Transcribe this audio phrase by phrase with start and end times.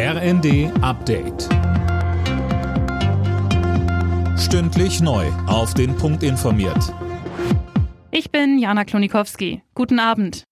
[0.00, 1.48] RND Update.
[4.38, 5.26] Stündlich neu.
[5.48, 6.94] Auf den Punkt informiert.
[8.12, 9.64] Ich bin Jana Klonikowski.
[9.74, 10.44] Guten Abend.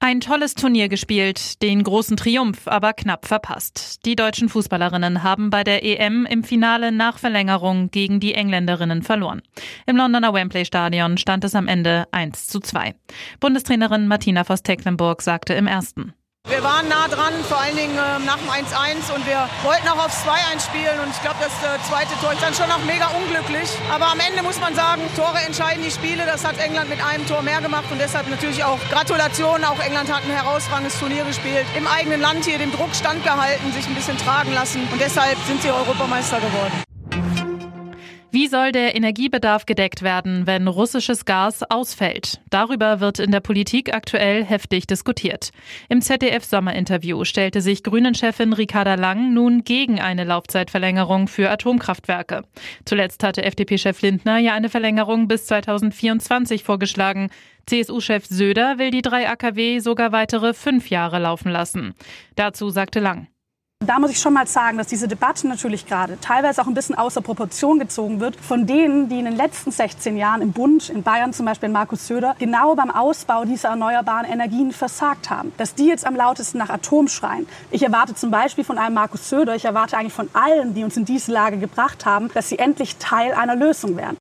[0.00, 4.04] Ein tolles Turnier gespielt, den großen Triumph aber knapp verpasst.
[4.04, 9.40] Die deutschen Fußballerinnen haben bei der EM im Finale nach Verlängerung gegen die Engländerinnen verloren.
[9.86, 12.94] Im Londoner Wembley Stadion stand es am Ende 1 zu 2.
[13.40, 16.12] Bundestrainerin Martina Voss-Tecklenburg sagte im ersten.
[16.60, 20.04] Wir waren nah dran, vor allen Dingen äh, nach dem 1-1 und wir wollten auch
[20.04, 23.06] aufs 2-1 spielen und ich glaube, das äh, zweite Tor ist dann schon noch mega
[23.16, 23.70] unglücklich.
[23.90, 26.26] Aber am Ende muss man sagen, Tore entscheiden die Spiele.
[26.26, 29.64] Das hat England mit einem Tor mehr gemacht und deshalb natürlich auch Gratulation.
[29.64, 33.86] Auch England hat ein herausragendes Turnier gespielt, im eigenen Land hier dem Druck standgehalten, sich
[33.86, 36.89] ein bisschen tragen lassen und deshalb sind sie Europameister geworden.
[38.32, 42.40] Wie soll der Energiebedarf gedeckt werden, wenn russisches Gas ausfällt?
[42.48, 45.50] Darüber wird in der Politik aktuell heftig diskutiert.
[45.88, 52.44] Im ZDF-Sommerinterview stellte sich Grünen-Chefin Ricarda Lang nun gegen eine Laufzeitverlängerung für Atomkraftwerke.
[52.84, 57.30] Zuletzt hatte FDP-Chef Lindner ja eine Verlängerung bis 2024 vorgeschlagen.
[57.66, 61.94] CSU-Chef Söder will die drei AKW sogar weitere fünf Jahre laufen lassen.
[62.36, 63.26] Dazu sagte Lang.
[63.86, 66.94] Da muss ich schon mal sagen, dass diese Debatte natürlich gerade teilweise auch ein bisschen
[66.94, 71.02] außer Proportion gezogen wird von denen, die in den letzten 16 Jahren im Bund, in
[71.02, 75.52] Bayern zum Beispiel Markus Söder, genau beim Ausbau dieser erneuerbaren Energien versagt haben.
[75.56, 77.48] Dass die jetzt am lautesten nach Atom schreien.
[77.70, 80.98] Ich erwarte zum Beispiel von einem Markus Söder, ich erwarte eigentlich von allen, die uns
[80.98, 84.18] in diese Lage gebracht haben, dass sie endlich Teil einer Lösung werden.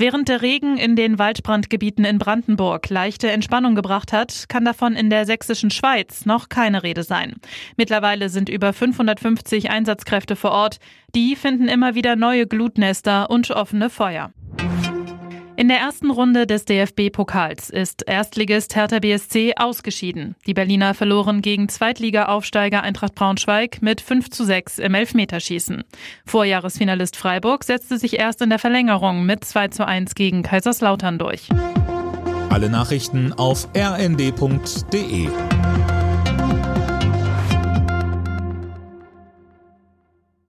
[0.00, 5.10] Während der Regen in den Waldbrandgebieten in Brandenburg leichte Entspannung gebracht hat, kann davon in
[5.10, 7.34] der sächsischen Schweiz noch keine Rede sein.
[7.76, 10.78] Mittlerweile sind über 550 Einsatzkräfte vor Ort.
[11.14, 14.32] Die finden immer wieder neue Glutnester und offene Feuer.
[15.60, 20.34] In der ersten Runde des DFB-Pokals ist Erstligist Hertha BSC ausgeschieden.
[20.46, 25.84] Die Berliner verloren gegen Zweitliga-Aufsteiger Eintracht Braunschweig mit 5 zu 6 im Elfmeterschießen.
[26.24, 31.50] Vorjahresfinalist Freiburg setzte sich erst in der Verlängerung mit 2 zu 1 gegen Kaiserslautern durch.
[32.48, 35.28] Alle Nachrichten auf rnd.de